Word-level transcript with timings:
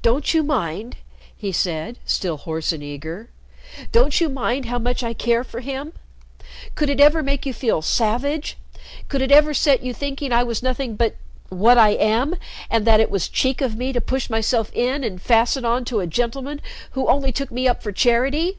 "Don't 0.00 0.32
you 0.32 0.42
mind?" 0.42 0.96
he 1.36 1.52
said, 1.52 1.98
still 2.06 2.38
hoarse 2.38 2.72
and 2.72 2.82
eager 2.82 3.28
"don't 3.92 4.18
you 4.18 4.30
mind 4.30 4.64
how 4.64 4.78
much 4.78 5.02
I 5.02 5.12
care 5.12 5.44
for 5.44 5.60
him? 5.60 5.92
Could 6.74 6.88
it 6.88 7.00
ever 7.00 7.22
make 7.22 7.44
you 7.44 7.52
feel 7.52 7.82
savage? 7.82 8.56
Could 9.08 9.20
it 9.20 9.30
ever 9.30 9.52
set 9.52 9.82
you 9.82 9.92
thinking 9.92 10.32
I 10.32 10.42
was 10.42 10.62
nothing 10.62 10.96
but 10.96 11.16
what 11.50 11.76
I 11.76 11.90
am 11.90 12.36
and 12.70 12.86
that 12.86 12.98
it 12.98 13.10
was 13.10 13.28
cheek 13.28 13.60
of 13.60 13.76
me 13.76 13.92
to 13.92 14.00
push 14.00 14.30
myself 14.30 14.72
in 14.72 15.04
and 15.04 15.20
fasten 15.20 15.66
on 15.66 15.84
to 15.84 16.00
a 16.00 16.06
gentleman 16.06 16.62
who 16.92 17.06
only 17.06 17.30
took 17.30 17.50
me 17.50 17.68
up 17.68 17.82
for 17.82 17.92
charity? 17.92 18.56